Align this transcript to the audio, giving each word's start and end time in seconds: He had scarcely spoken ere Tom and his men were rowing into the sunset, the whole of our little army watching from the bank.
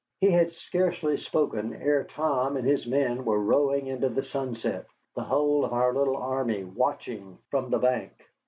He 0.19 0.31
had 0.31 0.51
scarcely 0.53 1.15
spoken 1.15 1.75
ere 1.75 2.05
Tom 2.05 2.57
and 2.57 2.65
his 2.65 2.87
men 2.87 3.23
were 3.23 3.39
rowing 3.39 3.85
into 3.85 4.09
the 4.09 4.23
sunset, 4.23 4.87
the 5.15 5.21
whole 5.23 5.63
of 5.63 5.73
our 5.73 5.93
little 5.93 6.17
army 6.17 6.63
watching 6.63 7.37
from 7.51 7.69
the 7.69 7.77
bank. 7.77 8.11